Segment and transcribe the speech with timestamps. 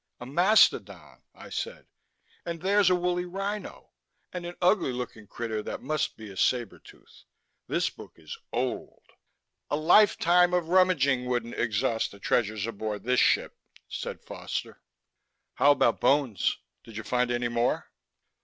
[0.19, 1.85] "A mastodon," I said.
[2.43, 3.91] "And there's a woolly rhino,
[4.33, 7.25] and an ugly looking critter that must be a sabre tooth.
[7.67, 9.03] This book is old...."
[9.69, 13.55] "A lifetime of rummaging wouldn't exhaust the treasures aboard this ship,"
[13.87, 14.81] said Foster.
[15.53, 16.57] "How about bones?
[16.83, 17.91] Did you find any more?"